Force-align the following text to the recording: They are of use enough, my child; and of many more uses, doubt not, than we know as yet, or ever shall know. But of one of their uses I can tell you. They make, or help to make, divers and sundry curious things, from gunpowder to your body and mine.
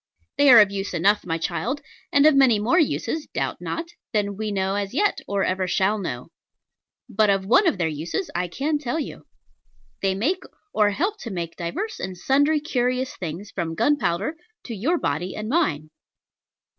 They 0.39 0.49
are 0.49 0.59
of 0.59 0.71
use 0.71 0.95
enough, 0.95 1.27
my 1.27 1.37
child; 1.37 1.79
and 2.11 2.25
of 2.25 2.33
many 2.33 2.57
more 2.57 2.79
uses, 2.79 3.27
doubt 3.35 3.61
not, 3.61 3.89
than 4.13 4.35
we 4.35 4.51
know 4.51 4.73
as 4.73 4.95
yet, 4.95 5.21
or 5.27 5.43
ever 5.43 5.67
shall 5.67 5.99
know. 5.99 6.31
But 7.07 7.29
of 7.29 7.45
one 7.45 7.67
of 7.67 7.77
their 7.77 7.87
uses 7.87 8.31
I 8.33 8.47
can 8.47 8.79
tell 8.79 8.99
you. 8.99 9.27
They 10.01 10.15
make, 10.15 10.41
or 10.73 10.89
help 10.89 11.19
to 11.19 11.29
make, 11.29 11.55
divers 11.55 11.99
and 11.99 12.17
sundry 12.17 12.59
curious 12.59 13.15
things, 13.15 13.51
from 13.51 13.75
gunpowder 13.75 14.37
to 14.63 14.73
your 14.75 14.97
body 14.97 15.35
and 15.35 15.47
mine. 15.47 15.91